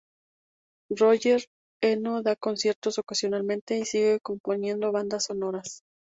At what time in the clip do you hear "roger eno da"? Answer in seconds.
0.89-2.35